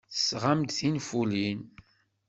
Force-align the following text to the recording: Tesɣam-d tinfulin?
Tesɣam-d 0.13 0.69
tinfulin? 0.77 1.61